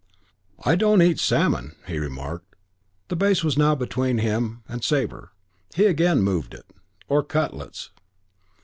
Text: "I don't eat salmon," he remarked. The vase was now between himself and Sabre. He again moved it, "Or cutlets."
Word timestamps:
"I 0.65 0.75
don't 0.75 1.03
eat 1.03 1.19
salmon," 1.19 1.75
he 1.85 1.99
remarked. 1.99 2.55
The 3.09 3.15
vase 3.15 3.43
was 3.43 3.55
now 3.55 3.75
between 3.75 4.17
himself 4.17 4.61
and 4.67 4.83
Sabre. 4.83 5.31
He 5.75 5.85
again 5.85 6.23
moved 6.23 6.55
it, 6.55 6.65
"Or 7.07 7.21
cutlets." 7.21 7.91